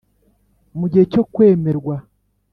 [0.79, 1.95] Mu gihe cyo kwemerwa